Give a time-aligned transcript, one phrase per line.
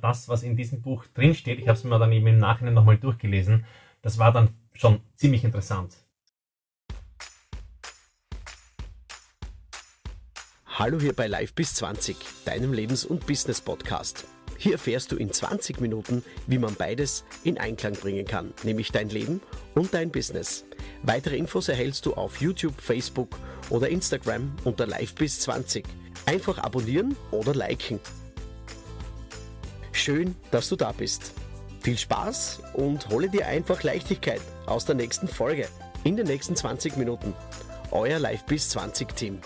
[0.00, 2.98] das, was in diesem Buch drinsteht, ich habe es mir dann eben im Nachhinein nochmal
[2.98, 3.64] durchgelesen,
[4.00, 5.96] das war dann schon ziemlich interessant.
[10.66, 14.26] Hallo hier bei Live bis 20, deinem Lebens- und Business-Podcast.
[14.56, 19.08] Hier erfährst du in 20 Minuten, wie man beides in Einklang bringen kann, nämlich dein
[19.08, 19.40] Leben
[19.74, 20.64] und dein Business.
[21.02, 23.36] Weitere Infos erhältst du auf YouTube, Facebook
[23.70, 25.84] oder Instagram unter Live bis 20.
[26.26, 27.98] Einfach abonnieren oder liken.
[29.98, 31.34] Schön, dass du da bist.
[31.80, 35.68] Viel Spaß und hole dir einfach Leichtigkeit aus der nächsten Folge
[36.04, 37.34] in den nächsten 20 Minuten.
[37.90, 39.40] Euer Live bis 20 Team.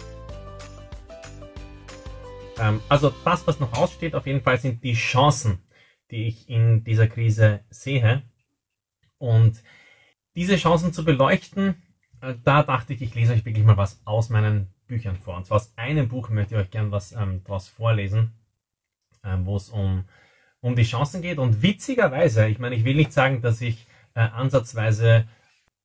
[2.59, 5.63] Ähm, also das, was noch aussteht, auf jeden Fall sind die Chancen,
[6.11, 8.23] die ich in dieser Krise sehe.
[9.17, 9.63] Und
[10.35, 11.83] diese Chancen zu beleuchten,
[12.21, 15.39] äh, da dachte ich, ich lese euch wirklich mal was aus meinen Büchern vor.
[15.39, 18.35] Und zwar aus einem Buch möchte ich euch gern was ähm, daraus vorlesen,
[19.25, 20.05] ähm, wo es um
[20.63, 21.39] um die Chancen geht.
[21.39, 25.27] Und witzigerweise, ich meine, ich will nicht sagen, dass ich äh, ansatzweise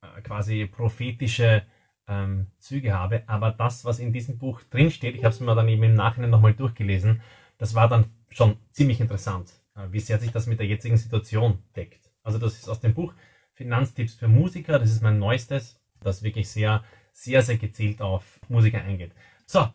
[0.01, 1.63] äh, quasi prophetische
[2.07, 5.67] ähm, Züge habe, aber das, was in diesem Buch drinsteht, ich habe es mir dann
[5.67, 7.21] eben im Nachhinein nochmal durchgelesen,
[7.57, 11.59] das war dann schon ziemlich interessant, äh, wie sehr sich das mit der jetzigen Situation
[11.75, 12.11] deckt.
[12.23, 13.13] Also das ist aus dem Buch
[13.53, 18.81] Finanztipps für Musiker, das ist mein neuestes, das wirklich sehr, sehr, sehr gezielt auf Musiker
[18.81, 19.11] eingeht.
[19.47, 19.67] So,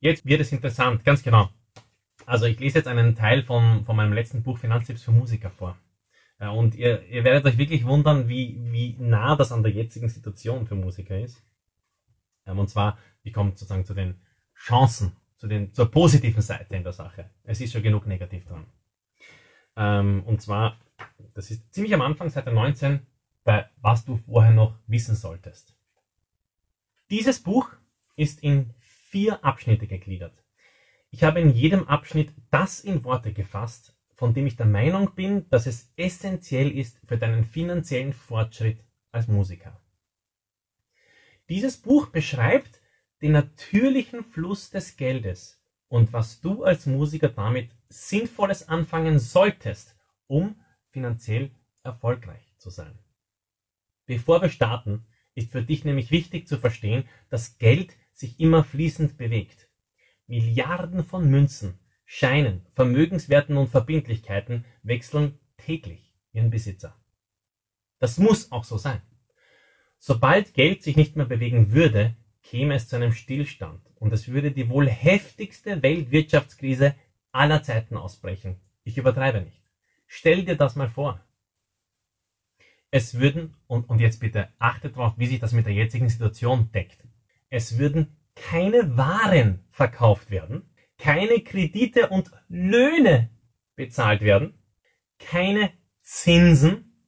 [0.00, 1.50] jetzt wird es interessant, ganz genau.
[2.30, 5.76] Also ich lese jetzt einen Teil von, von meinem letzten Buch Finanztipps für Musiker vor.
[6.38, 10.08] Äh, und ihr, ihr werdet euch wirklich wundern, wie, wie nah das an der jetzigen
[10.08, 11.42] Situation für Musiker ist.
[12.46, 14.20] Ähm, und zwar, ich komme sozusagen zu den
[14.54, 17.30] Chancen, zu den, zur positiven Seite in der Sache.
[17.42, 18.66] Es ist schon genug negativ dran.
[19.74, 20.78] Ähm, und zwar,
[21.34, 23.00] das ist ziemlich am Anfang, Seite 19,
[23.42, 25.74] bei was du vorher noch wissen solltest.
[27.10, 27.72] Dieses Buch
[28.14, 30.39] ist in vier Abschnitte gegliedert.
[31.10, 35.48] Ich habe in jedem Abschnitt das in Worte gefasst, von dem ich der Meinung bin,
[35.50, 39.80] dass es essentiell ist für deinen finanziellen Fortschritt als Musiker.
[41.48, 42.80] Dieses Buch beschreibt
[43.22, 49.98] den natürlichen Fluss des Geldes und was du als Musiker damit Sinnvolles anfangen solltest,
[50.28, 51.50] um finanziell
[51.82, 52.98] erfolgreich zu sein.
[54.06, 59.16] Bevor wir starten, ist für dich nämlich wichtig zu verstehen, dass Geld sich immer fließend
[59.16, 59.69] bewegt.
[60.30, 66.94] Milliarden von Münzen, Scheinen, Vermögenswerten und Verbindlichkeiten wechseln täglich ihren Besitzer.
[67.98, 69.02] Das muss auch so sein.
[69.98, 72.14] Sobald Geld sich nicht mehr bewegen würde,
[72.44, 76.94] käme es zu einem Stillstand und es würde die wohl heftigste Weltwirtschaftskrise
[77.32, 78.60] aller Zeiten ausbrechen.
[78.84, 79.60] Ich übertreibe nicht.
[80.06, 81.20] Stell dir das mal vor.
[82.92, 86.70] Es würden, und, und jetzt bitte achtet darauf, wie sich das mit der jetzigen Situation
[86.70, 87.04] deckt.
[87.48, 90.62] Es würden keine Waren verkauft werden,
[90.98, 93.30] keine Kredite und Löhne
[93.76, 94.54] bezahlt werden,
[95.18, 97.04] keine Zinsen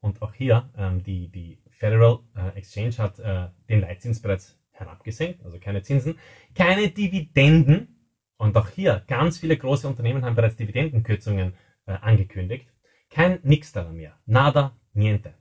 [0.00, 5.44] und auch hier ähm, die, die Federal äh, Exchange hat äh, den Leitzins bereits herabgesenkt,
[5.44, 6.18] also keine Zinsen,
[6.54, 11.54] keine Dividenden und auch hier ganz viele große Unternehmen haben bereits Dividendenkürzungen
[11.86, 12.66] äh, angekündigt.
[13.08, 14.18] Kein Nix daran mehr.
[14.26, 15.34] Nada, niente.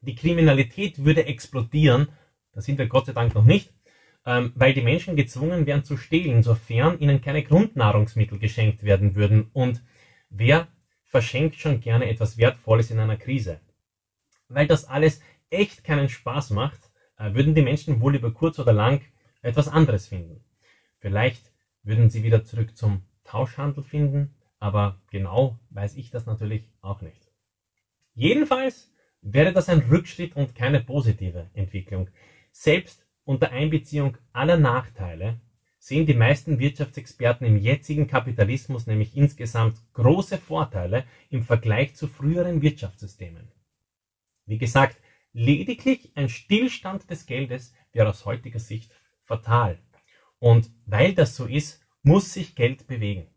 [0.00, 2.08] Die Kriminalität würde explodieren.
[2.52, 3.72] Da sind wir Gott sei Dank noch nicht
[4.24, 9.50] ähm, weil die Menschen gezwungen wären zu stehlen, sofern ihnen keine Grundnahrungsmittel geschenkt werden würden.
[9.52, 9.82] Und
[10.30, 10.68] wer
[11.04, 13.60] verschenkt schon gerne etwas Wertvolles in einer Krise?
[14.48, 16.80] Weil das alles echt keinen Spaß macht,
[17.18, 19.02] äh, würden die Menschen wohl über kurz oder lang
[19.42, 20.44] etwas anderes finden.
[20.98, 21.44] Vielleicht
[21.82, 27.32] würden sie wieder zurück zum Tauschhandel finden, aber genau weiß ich das natürlich auch nicht.
[28.14, 32.08] Jedenfalls wäre das ein Rückschritt und keine positive Entwicklung.
[32.52, 35.40] Selbst unter Einbeziehung aller Nachteile
[35.78, 42.62] sehen die meisten Wirtschaftsexperten im jetzigen Kapitalismus nämlich insgesamt große Vorteile im Vergleich zu früheren
[42.62, 43.50] Wirtschaftssystemen.
[44.46, 44.96] Wie gesagt,
[45.32, 49.78] lediglich ein Stillstand des Geldes wäre aus heutiger Sicht fatal.
[50.38, 53.28] Und weil das so ist, muss sich Geld bewegen.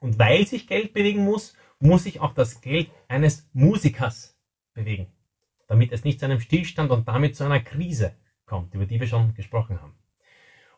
[0.00, 4.36] Und weil sich Geld bewegen muss, muss sich auch das Geld eines Musikers
[4.74, 5.12] bewegen,
[5.68, 8.16] damit es nicht zu einem Stillstand und damit zu einer Krise
[8.46, 9.94] kommt, über die wir schon gesprochen haben.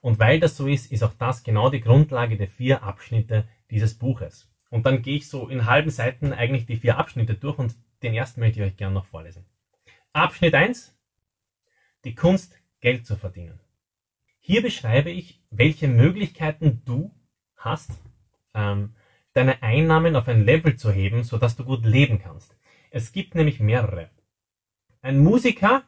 [0.01, 3.99] Und weil das so ist, ist auch das genau die Grundlage der vier Abschnitte dieses
[3.99, 4.51] Buches.
[4.71, 8.15] Und dann gehe ich so in halben Seiten eigentlich die vier Abschnitte durch und den
[8.15, 9.47] ersten möchte ich euch gerne noch vorlesen.
[10.13, 10.95] Abschnitt 1.
[12.05, 13.61] Die Kunst, Geld zu verdienen.
[14.41, 17.11] Hier beschreibe ich, welche Möglichkeiten du
[17.57, 17.93] hast,
[18.53, 18.95] ähm,
[19.33, 22.55] deine Einnahmen auf ein Level zu heben, sodass du gut leben kannst.
[22.91, 24.11] Es gibt nämlich mehrere.
[25.01, 25.85] Ein Musiker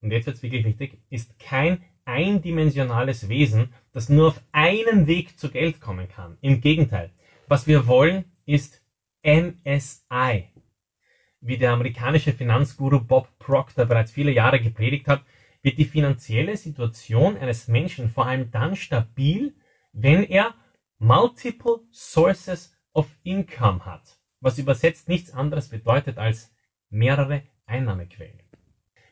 [0.00, 5.38] und jetzt wird es wirklich wichtig, ist kein eindimensionales Wesen, das nur auf einem Weg
[5.38, 6.38] zu Geld kommen kann.
[6.40, 7.10] Im Gegenteil,
[7.48, 8.84] was wir wollen, ist
[9.22, 10.44] MSI.
[11.40, 15.22] Wie der amerikanische Finanzguru Bob Proctor bereits viele Jahre gepredigt hat,
[15.62, 19.54] wird die finanzielle Situation eines Menschen vor allem dann stabil,
[19.92, 20.54] wenn er
[20.98, 26.54] multiple sources of income hat, was übersetzt nichts anderes bedeutet als
[26.88, 28.45] mehrere Einnahmequellen.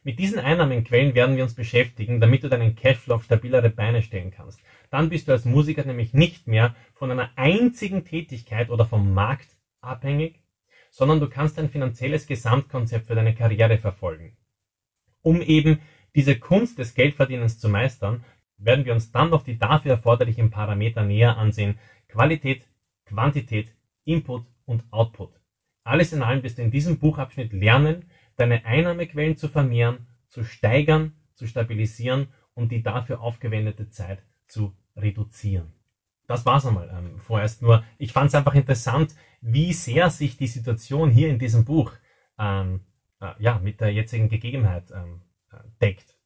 [0.07, 4.31] Mit diesen Einnahmenquellen werden wir uns beschäftigen, damit du deinen Cashflow auf stabilere Beine stellen
[4.31, 4.61] kannst.
[4.91, 9.49] Dann bist du als Musiker nämlich nicht mehr von einer einzigen Tätigkeit oder vom Markt
[9.81, 10.43] abhängig,
[10.91, 14.37] sondern du kannst ein finanzielles Gesamtkonzept für deine Karriere verfolgen.
[15.23, 15.81] Um eben
[16.15, 18.25] diese Kunst des Geldverdienens zu meistern,
[18.59, 21.79] werden wir uns dann noch die dafür erforderlichen Parameter näher ansehen.
[22.09, 22.63] Qualität,
[23.07, 23.75] Quantität,
[24.05, 25.33] Input und Output.
[25.83, 28.05] Alles in allem wirst du in diesem Buchabschnitt lernen,
[28.37, 35.73] deine Einnahmequellen zu vermehren, zu steigern, zu stabilisieren und die dafür aufgewendete Zeit zu reduzieren.
[36.27, 37.85] Das war's einmal ähm, vorerst nur.
[37.99, 41.93] Ich fand es einfach interessant, wie sehr sich die Situation hier in diesem Buch
[42.39, 42.81] ähm,
[43.21, 45.21] äh, ja, mit der jetzigen Gegebenheit ähm,
[45.53, 46.17] äh, deckt.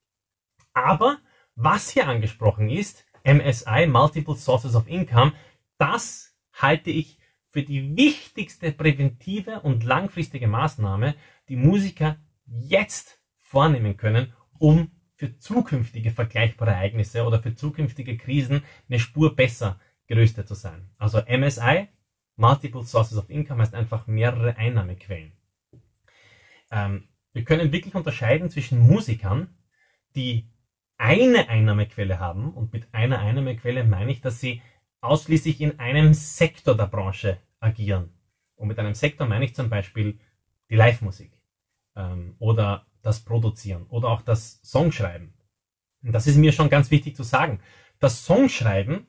[0.72, 1.18] Aber
[1.56, 5.32] was hier angesprochen ist, MSI, Multiple Sources of Income,
[5.78, 7.18] das halte ich
[7.48, 11.14] für die wichtigste präventive und langfristige Maßnahme,
[11.48, 19.00] die Musiker jetzt vornehmen können, um für zukünftige vergleichbare Ereignisse oder für zukünftige Krisen eine
[19.00, 20.90] Spur besser gerüstet zu sein.
[20.98, 21.88] Also MSI,
[22.36, 25.32] Multiple Sources of Income, heißt einfach mehrere Einnahmequellen.
[26.70, 29.56] Ähm, wir können wirklich unterscheiden zwischen Musikern,
[30.14, 30.48] die
[30.98, 34.62] eine Einnahmequelle haben, und mit einer Einnahmequelle meine ich, dass sie
[35.00, 38.12] ausschließlich in einem Sektor der Branche agieren.
[38.56, 40.18] Und mit einem Sektor meine ich zum Beispiel
[40.70, 41.37] die Live-Musik
[41.98, 45.34] ähm, oder das Produzieren oder auch das Songschreiben.
[46.02, 47.60] Und das ist mir schon ganz wichtig zu sagen.
[47.98, 49.06] Das Songschreiben,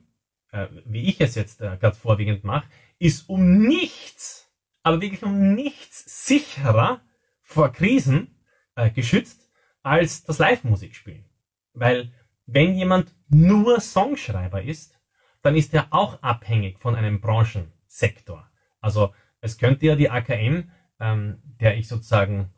[0.50, 4.52] äh, wie ich es jetzt äh, gerade vorwiegend mache, ist um nichts,
[4.82, 7.00] aber wirklich um nichts sicherer
[7.40, 8.42] vor Krisen
[8.74, 9.48] äh, geschützt
[9.82, 11.24] als das Live-Musikspielen.
[11.72, 12.12] Weil
[12.46, 15.00] wenn jemand nur Songschreiber ist,
[15.42, 18.50] dann ist er auch abhängig von einem Branchensektor.
[18.80, 22.52] Also es könnte ja die AKM, ähm, der ich sozusagen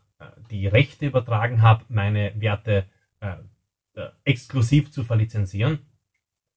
[0.51, 2.87] die Rechte übertragen habe, meine Werte
[3.21, 3.37] äh,
[3.95, 5.81] äh, exklusiv zu verlizenzieren,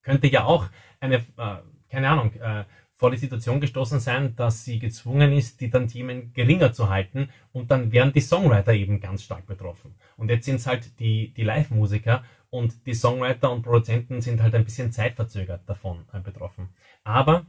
[0.03, 0.67] könnte ja auch
[0.99, 1.57] eine, äh,
[1.89, 2.65] keine Ahnung, äh,
[2.95, 7.69] vor die Situation gestoßen sein, dass sie gezwungen ist, die Tantiemen geringer zu halten und
[7.69, 9.95] dann wären die Songwriter eben ganz stark betroffen.
[10.15, 14.55] Und jetzt sind es halt die, die Live-Musiker und die Songwriter und Produzenten sind halt
[14.55, 16.69] ein bisschen zeitverzögert davon äh, betroffen.
[17.03, 17.45] Aber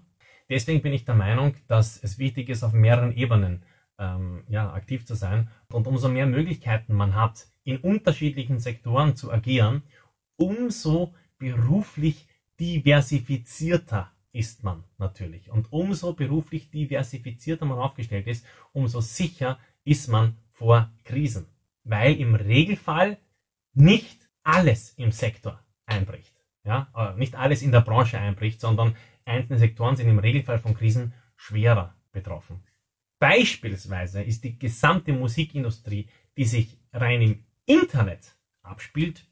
[0.51, 3.63] deswegen bin ich der Meinung, dass es wichtig ist, auf mehreren Ebenen
[3.99, 5.49] ähm, ja, aktiv zu sein.
[5.73, 9.83] Und umso mehr Möglichkeiten man hat, in unterschiedlichen Sektoren zu agieren,
[10.37, 12.29] umso beruflich
[12.61, 15.51] diversifizierter ist man natürlich.
[15.51, 21.47] Und umso beruflich diversifizierter man aufgestellt ist, umso sicher ist man vor Krisen.
[21.85, 23.19] Weil im Regelfall
[23.73, 26.35] nicht alles im Sektor einbricht.
[26.65, 30.75] Ja, äh, nicht alles in der Branche einbricht, sondern einzelne Sektoren sind im Regelfall von
[30.75, 32.63] Krisen schwerer betroffen.
[33.19, 39.27] Beispielsweise ist die gesamte Musikindustrie, die sich rein im Internet abspielt,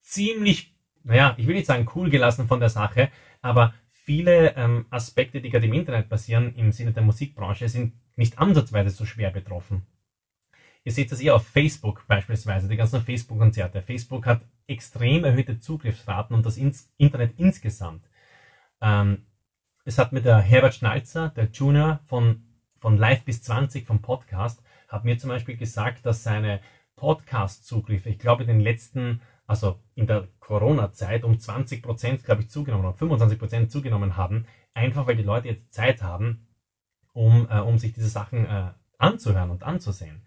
[0.00, 0.74] ziemlich,
[1.04, 3.10] naja, ich will nicht sagen cool gelassen von der Sache,
[3.40, 8.38] aber viele ähm, Aspekte, die gerade im Internet passieren, im Sinne der Musikbranche, sind nicht
[8.38, 9.86] ansatzweise so schwer betroffen.
[10.84, 13.82] Ihr seht das eher auf Facebook beispielsweise, die ganzen Facebook-Konzerte.
[13.82, 16.58] Facebook hat extrem erhöhte Zugriffsraten und das
[16.98, 18.04] Internet insgesamt.
[18.80, 19.26] Ähm,
[19.84, 22.44] es hat mir der Herbert Schnalzer, der Junior von,
[22.82, 26.60] von Live bis 20 vom Podcast, hat mir zum Beispiel gesagt, dass seine
[26.96, 32.50] Podcast-Zugriffe, ich glaube in den letzten, also in der Corona-Zeit um 20 Prozent, glaube ich,
[32.50, 36.48] zugenommen haben, 25 Prozent zugenommen haben, einfach weil die Leute jetzt Zeit haben,
[37.12, 40.26] um, äh, um sich diese Sachen äh, anzuhören und anzusehen.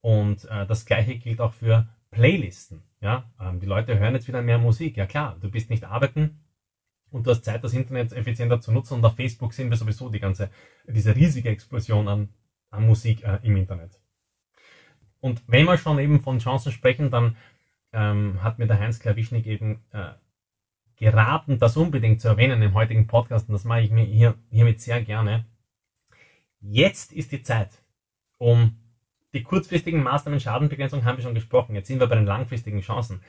[0.00, 2.84] Und äh, das gleiche gilt auch für Playlisten.
[3.02, 4.96] Ja, ähm, die Leute hören jetzt wieder mehr Musik.
[4.96, 6.41] Ja klar, du bist nicht arbeiten
[7.12, 8.94] und du hast Zeit, das Internet effizienter zu nutzen.
[8.94, 10.50] Und auf Facebook sehen wir sowieso die ganze,
[10.86, 12.28] diese riesige Explosion an,
[12.70, 14.00] an Musik äh, im Internet.
[15.20, 17.36] Und wenn wir schon eben von Chancen sprechen, dann
[17.92, 20.12] ähm, hat mir der Heinz Klawischnik eben äh,
[20.96, 23.48] geraten, das unbedingt zu erwähnen im heutigen Podcast.
[23.48, 25.44] Und das mache ich mir hier, hiermit sehr gerne.
[26.60, 27.70] Jetzt ist die Zeit,
[28.38, 28.78] um
[29.34, 31.74] die kurzfristigen Maßnahmen Schadenbegrenzung haben wir schon gesprochen.
[31.74, 33.22] Jetzt sind wir bei den langfristigen Chancen.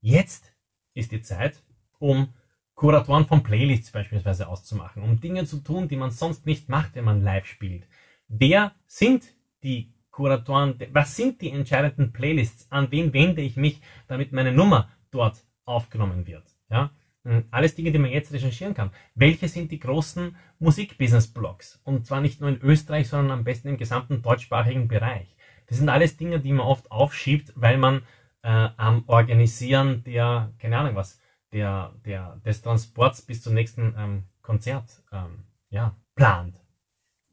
[0.00, 0.54] Jetzt
[0.94, 1.62] ist die Zeit,
[1.98, 2.32] um
[2.74, 7.04] Kuratoren von Playlists beispielsweise auszumachen, um Dinge zu tun, die man sonst nicht macht, wenn
[7.04, 7.86] man live spielt.
[8.28, 9.24] Wer sind
[9.62, 10.78] die Kuratoren?
[10.92, 12.70] Was sind die entscheidenden Playlists?
[12.70, 16.44] An wen wende ich mich, damit meine Nummer dort aufgenommen wird?
[16.70, 16.90] Ja?
[17.24, 18.90] Hm, alles Dinge, die man jetzt recherchieren kann.
[19.14, 21.80] Welche sind die großen Musikbusiness-Blogs?
[21.84, 25.28] Und zwar nicht nur in Österreich, sondern am besten im gesamten deutschsprachigen Bereich.
[25.66, 28.02] Das sind alles Dinge, die man oft aufschiebt, weil man
[28.42, 31.21] äh, am Organisieren der, keine Ahnung was,
[31.52, 36.56] der, der, des Transports bis zum nächsten ähm, Konzert ähm, ja, plant.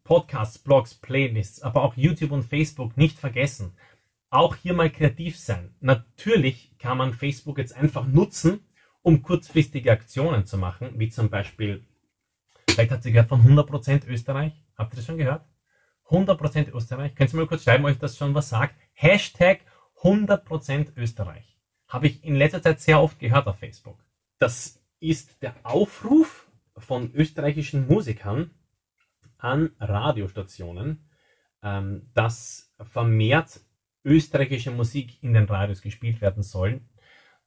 [0.04, 3.74] Podcasts, Blogs, Playlists, aber auch YouTube und Facebook nicht vergessen.
[4.32, 5.76] Auch hier mal kreativ sein.
[5.80, 8.62] Natürlich kann man Facebook jetzt einfach nutzen,
[9.02, 11.86] um kurzfristige Aktionen zu machen, wie zum Beispiel,
[12.70, 14.54] vielleicht hat sie gehört von 100% Österreich.
[14.78, 15.46] Habt ihr das schon gehört?
[16.10, 17.16] 100% Österreich.
[17.16, 18.76] Könnt ihr mal kurz schreiben, euch das schon was sagt?
[18.94, 19.62] Hashtag
[20.02, 21.58] 100% Österreich.
[21.88, 23.98] Habe ich in letzter Zeit sehr oft gehört auf Facebook.
[24.40, 28.52] Das ist der Aufruf von österreichischen Musikern
[29.38, 31.10] an Radiostationen,
[31.62, 33.60] ähm, dass vermehrt
[34.06, 36.82] österreichische Musik in den Radios gespielt werden soll,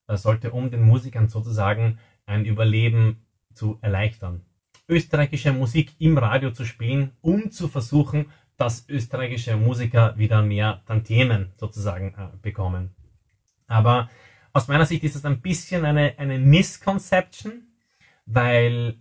[0.07, 4.45] äh, sollte, um den Musikern sozusagen ein Überleben zu erleichtern.
[4.87, 11.53] Österreichische Musik im Radio zu spielen, um zu versuchen, dass österreichische Musiker wieder mehr Tantiemen
[11.57, 12.95] sozusagen äh, bekommen.
[13.67, 14.11] Aber
[14.53, 17.63] aus meiner Sicht ist das ein bisschen eine, eine Misconception,
[18.27, 18.97] weil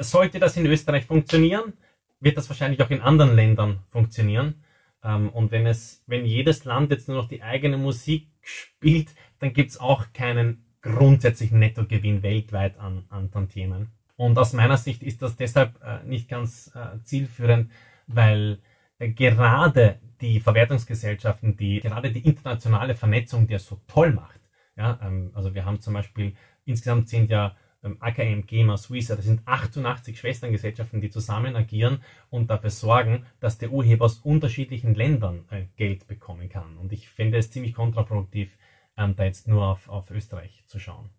[0.00, 1.72] sollte das in Österreich funktionieren,
[2.20, 4.62] wird das wahrscheinlich auch in anderen Ländern funktionieren.
[5.02, 9.08] Ähm, und wenn es, wenn jedes Land jetzt nur noch die eigene Musik spielt,
[9.38, 13.88] dann gibt's auch keinen grundsätzlichen Nettogewinn weltweit an, an Tantiemen.
[14.16, 17.70] Und aus meiner Sicht ist das deshalb äh, nicht ganz äh, zielführend,
[18.06, 18.58] weil
[18.98, 24.40] äh, gerade die Verwertungsgesellschaften, die gerade die internationale Vernetzung, die er so toll macht,
[24.76, 29.24] ja, ähm, also wir haben zum Beispiel insgesamt sind ja ähm, AKM, GEMA, Suiza, das
[29.24, 35.44] sind 88 Schwesterngesellschaften, die zusammen agieren und dafür sorgen, dass der Urheber aus unterschiedlichen Ländern
[35.50, 36.76] äh, Geld bekommen kann.
[36.78, 38.56] Und ich finde es ziemlich kontraproduktiv,
[38.96, 41.10] ähm, da jetzt nur auf, auf Österreich zu schauen.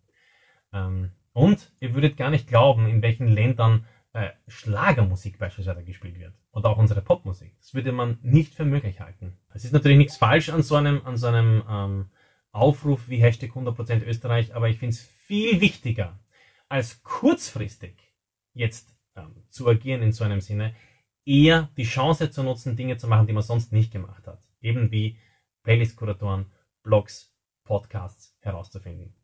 [0.72, 6.34] Ähm, und ihr würdet gar nicht glauben, in welchen Ländern äh, Schlagermusik beispielsweise gespielt wird.
[6.52, 7.56] Oder auch unsere Popmusik.
[7.58, 9.36] Das würde man nicht für möglich halten.
[9.52, 12.10] Es ist natürlich nichts falsch an so einem, an so einem ähm,
[12.54, 16.18] Aufruf wie Hashtag 100% Österreich, aber ich finde es viel wichtiger,
[16.68, 17.94] als kurzfristig
[18.54, 20.74] jetzt ähm, zu agieren in so einem Sinne,
[21.24, 24.42] eher die Chance zu nutzen, Dinge zu machen, die man sonst nicht gemacht hat.
[24.60, 25.18] Eben wie
[25.64, 26.46] Playlist-Kuratoren,
[26.82, 27.34] Blogs,
[27.64, 29.14] Podcasts herauszufinden.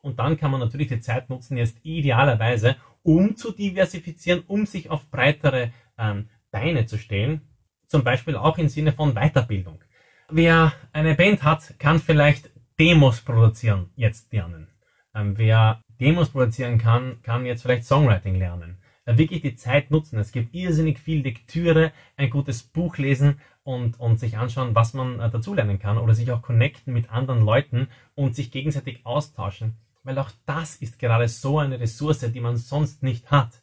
[0.00, 4.90] Und dann kann man natürlich die Zeit nutzen, jetzt idealerweise, um zu diversifizieren, um sich
[4.90, 7.42] auf breitere ähm, Beine zu stellen.
[7.86, 9.82] Zum Beispiel auch im Sinne von Weiterbildung.
[10.30, 14.68] Wer eine Band hat, kann vielleicht Demos produzieren jetzt lernen.
[15.14, 18.78] Ähm, wer Demos produzieren kann, kann jetzt vielleicht Songwriting lernen.
[19.04, 20.18] Äh, wirklich die Zeit nutzen.
[20.18, 25.20] Es gibt irrsinnig viel Lektüre, ein gutes Buch lesen und, und sich anschauen, was man
[25.20, 29.76] äh, dazulernen kann oder sich auch connecten mit anderen Leuten und sich gegenseitig austauschen.
[30.02, 33.62] Weil auch das ist gerade so eine Ressource, die man sonst nicht hat.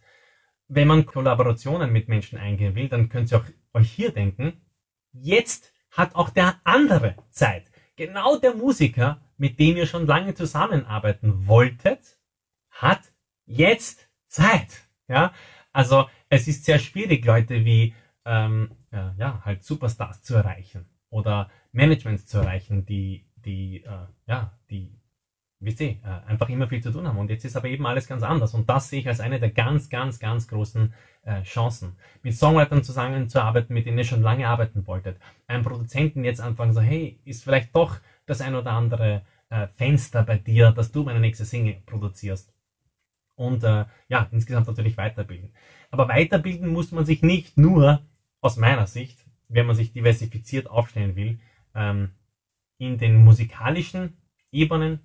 [0.70, 4.54] Wenn man Kollaborationen mit Menschen eingehen will, dann könnt ihr auch euch hier denken,
[5.12, 7.71] jetzt hat auch der andere Zeit
[8.02, 12.00] genau der Musiker, mit dem ihr schon lange zusammenarbeiten wolltet,
[12.72, 13.02] hat
[13.46, 14.88] jetzt Zeit.
[15.08, 15.34] Ja,
[15.72, 17.94] also es ist sehr schwierig, Leute wie
[18.26, 24.58] ähm, ja, ja, halt Superstars zu erreichen oder Managements zu erreichen, die die äh, ja
[24.72, 25.00] die
[25.60, 27.20] wisst ihr, äh, einfach immer viel zu tun haben.
[27.20, 28.56] Und jetzt ist aber eben alles ganz anders.
[28.56, 30.92] Und das sehe ich als eine der ganz, ganz, ganz großen
[31.24, 31.96] äh, Chancen.
[32.24, 35.18] Mit Songwritern zusammenzuarbeiten, mit denen ihr schon lange arbeiten wolltet.
[35.48, 40.24] Einem Produzenten jetzt anfangen so, hey, ist vielleicht doch das ein oder andere äh, Fenster
[40.24, 42.54] bei dir, dass du meine nächste Single produzierst.
[43.36, 45.54] Und äh, ja, insgesamt natürlich weiterbilden.
[45.90, 48.02] Aber weiterbilden muss man sich nicht nur,
[48.40, 51.40] aus meiner Sicht, wenn man sich diversifiziert aufstellen will,
[51.76, 52.12] ähm,
[52.78, 54.18] in den musikalischen
[54.52, 55.00] Ebenen,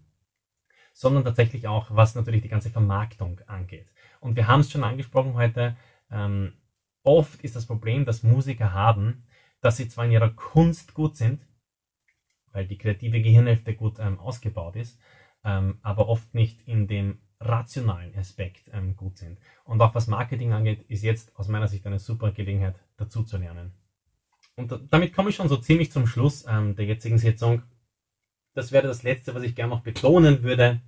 [0.94, 3.86] sondern tatsächlich auch, was natürlich die ganze Vermarktung angeht.
[4.20, 5.76] Und wir haben es schon angesprochen heute,
[6.10, 6.54] ähm,
[7.02, 9.22] oft ist das Problem, dass Musiker haben,
[9.60, 11.46] dass sie zwar in ihrer Kunst gut sind,
[12.52, 14.98] weil die kreative Gehirnhälfte gut ähm, ausgebaut ist,
[15.44, 19.38] ähm, aber oft nicht in dem rationalen Aspekt ähm, gut sind.
[19.64, 23.36] Und auch was Marketing angeht, ist jetzt aus meiner Sicht eine super Gelegenheit, dazu zu
[23.36, 23.72] lernen.
[24.54, 27.62] Und damit komme ich schon so ziemlich zum Schluss ähm, der jetzigen Sitzung
[28.56, 30.80] das wäre das Letzte, was ich gerne noch betonen würde.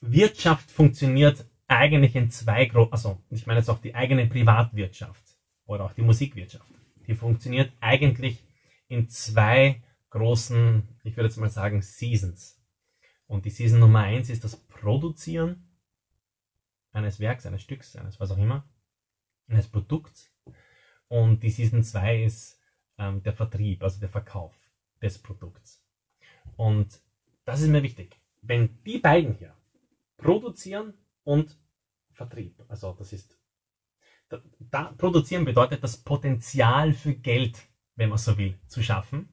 [0.00, 5.22] Wirtschaft funktioniert eigentlich in zwei großen, also ich meine jetzt auch die eigene Privatwirtschaft
[5.66, 6.70] oder auch die Musikwirtschaft.
[7.06, 8.44] Die funktioniert eigentlich
[8.88, 12.60] in zwei großen, ich würde jetzt mal sagen, Seasons.
[13.26, 15.68] Und die Season Nummer eins ist das Produzieren
[16.92, 18.68] eines Werks, eines Stücks, eines was auch immer,
[19.48, 20.32] eines Produkts.
[21.08, 22.60] Und die Season zwei ist
[22.98, 24.54] ähm, der Vertrieb, also der Verkauf
[25.02, 25.84] des Produkts.
[26.56, 27.00] Und
[27.44, 28.16] das ist mir wichtig.
[28.42, 29.54] Wenn die beiden hier
[30.16, 30.94] Produzieren
[31.26, 31.54] und
[32.12, 32.64] Vertrieb.
[32.68, 33.38] Also das ist
[34.28, 37.62] da, da, produzieren bedeutet das Potenzial für Geld,
[37.94, 39.28] wenn man so will, zu schaffen.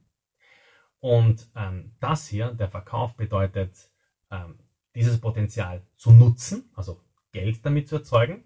[0.99, 3.89] Und ähm, das hier, der Verkauf, bedeutet
[4.29, 4.59] ähm,
[4.95, 8.43] dieses Potenzial zu nutzen, also Geld damit zu erzeugen.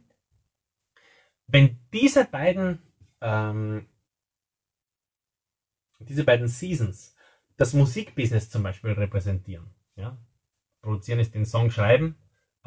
[1.47, 2.81] Wenn diese beiden
[3.21, 3.87] ähm,
[5.99, 7.15] diese beiden Seasons
[7.57, 10.17] das Musikbusiness zum Beispiel repräsentieren, ja,
[10.81, 12.15] produzieren ist den Song schreiben,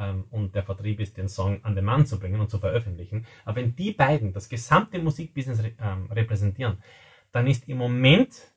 [0.00, 3.26] ähm, und der Vertrieb ist, den Song an den Mann zu bringen und zu veröffentlichen.
[3.45, 6.83] Aber wenn die beiden das gesamte Musikbusiness ähm, repräsentieren,
[7.30, 8.52] dann ist im Moment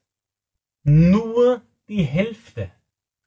[0.84, 2.72] nur die Hälfte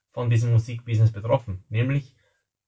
[0.09, 2.15] von diesem Musikbusiness betroffen, nämlich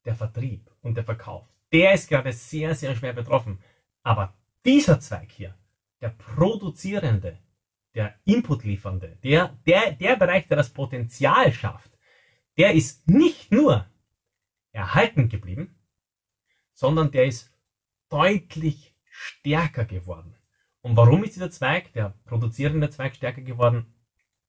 [0.06, 1.48] der Vertrieb und der Verkauf.
[1.72, 3.60] Der ist gerade sehr, sehr schwer betroffen.
[4.04, 5.56] Aber dieser Zweig hier,
[6.02, 7.40] der produzierende,
[7.96, 11.98] der Input liefernde, der, der, der Bereich, der das Potenzial schafft,
[12.58, 13.86] der ist nicht nur
[14.72, 15.76] erhalten geblieben,
[16.74, 17.54] sondern der ist
[18.10, 20.36] deutlich stärker geworden.
[20.82, 23.94] Und warum ist dieser Zweig, der produzierende Zweig, stärker geworden?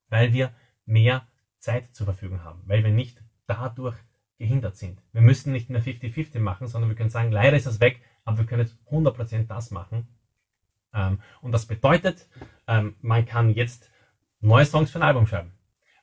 [0.09, 0.55] Weil wir
[0.87, 1.27] mehr
[1.59, 3.97] Zeit zur Verfügung haben, weil wir nicht dadurch
[4.39, 5.03] gehindert sind.
[5.13, 8.39] Wir müssen nicht mehr 50-50 machen, sondern wir können sagen, leider ist das weg, aber
[8.39, 10.09] wir können jetzt 100% das machen.
[10.95, 12.29] Ähm, und das bedeutet,
[12.67, 13.91] ähm, man kann jetzt
[14.41, 15.53] neue Songs für ein Album schreiben.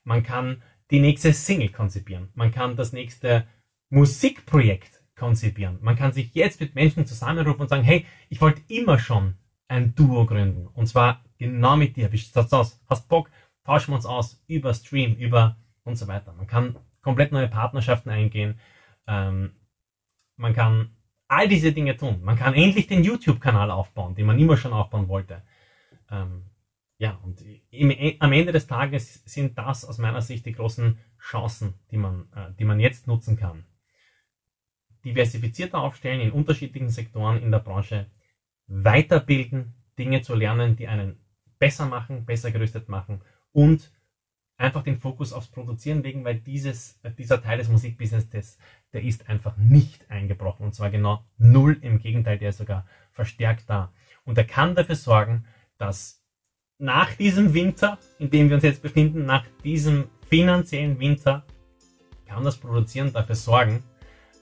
[0.04, 2.30] Man kann die nächste Single konzipieren.
[2.36, 3.48] Man kann das nächste
[3.90, 5.80] Musikprojekt konzipieren.
[5.82, 9.36] Man kann sich jetzt mit Menschen zusammenrufen und sagen, hey, ich wollte immer schon
[9.68, 10.68] ein Duo gründen.
[10.68, 12.10] Und zwar genau mit dir.
[12.16, 12.82] Schaut's aus?
[12.88, 13.30] Hast Bock?
[13.66, 16.34] Tauschen wir uns aus über Stream, über und so weiter.
[16.34, 18.60] Man kann komplett neue Partnerschaften eingehen.
[19.08, 19.56] Ähm,
[20.36, 20.96] man kann
[21.28, 22.22] all diese Dinge tun.
[22.24, 25.42] Man kann endlich den YouTube-Kanal aufbauen, den man immer schon aufbauen wollte.
[26.10, 26.44] Ähm,
[27.00, 31.74] ja, und im, am Ende des Tages sind das aus meiner Sicht die großen Chancen,
[31.92, 33.66] die man, äh, die man jetzt nutzen kann
[35.08, 38.08] diversifizierter aufstellen in unterschiedlichen Sektoren in der Branche,
[38.68, 41.18] weiterbilden, Dinge zu lernen, die einen
[41.60, 43.92] besser machen, besser gerüstet machen und
[44.58, 48.58] einfach den Fokus aufs Produzieren legen, weil dieses, dieser Teil des Musikbusinesses,
[48.92, 53.70] der ist einfach nicht eingebrochen und zwar genau null, im Gegenteil, der ist sogar verstärkt
[53.70, 53.94] da.
[54.26, 55.46] Und er kann dafür sorgen,
[55.78, 56.24] dass
[56.80, 61.46] nach diesem Winter, in dem wir uns jetzt befinden, nach diesem finanziellen Winter,
[62.26, 63.84] kann das Produzieren dafür sorgen,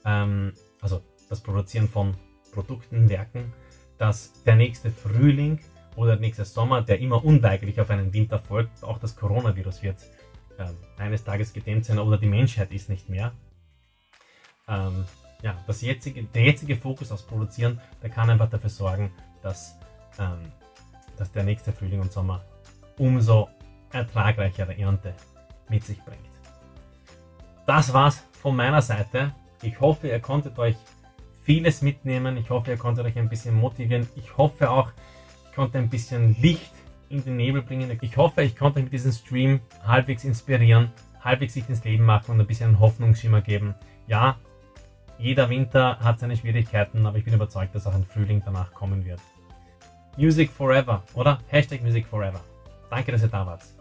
[0.06, 2.16] ähm, also das Produzieren von
[2.52, 3.52] Produkten, Werken,
[3.98, 5.60] dass der nächste Frühling
[5.96, 9.96] oder der nächste Sommer, der immer unweigerlich auf einen Winter folgt, auch das Coronavirus wird
[10.58, 13.32] äh, eines Tages gedämmt sein oder die Menschheit ist nicht mehr.
[14.68, 15.04] Ähm,
[15.42, 19.76] ja, das jetzige, der jetzige Fokus aufs Produzieren, der kann einfach dafür sorgen, dass,
[20.18, 20.52] ähm,
[21.16, 22.44] dass der nächste Frühling und Sommer
[22.98, 23.48] umso
[23.92, 25.14] ertragreichere Ernte
[25.68, 26.20] mit sich bringt.
[27.66, 29.34] Das war's von meiner Seite.
[29.62, 30.76] Ich hoffe, ihr konntet euch
[31.42, 32.36] vieles mitnehmen.
[32.36, 34.08] Ich hoffe, ihr konntet euch ein bisschen motivieren.
[34.16, 34.90] Ich hoffe auch,
[35.48, 36.72] ich konnte ein bisschen Licht
[37.08, 37.96] in den Nebel bringen.
[38.00, 40.90] Ich hoffe, ich konnte euch mit diesem Stream halbwegs inspirieren,
[41.20, 43.74] halbwegs Licht ins Leben machen und ein bisschen Hoffnungsschimmer geben.
[44.06, 44.36] Ja,
[45.18, 49.04] jeder Winter hat seine Schwierigkeiten, aber ich bin überzeugt, dass auch ein Frühling danach kommen
[49.04, 49.20] wird.
[50.16, 51.40] Music Forever, oder?
[51.48, 52.40] Hashtag Music Forever.
[52.90, 53.75] Danke, dass ihr da wart.